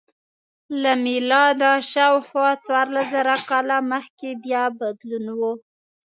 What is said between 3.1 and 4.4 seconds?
زره کاله مخکې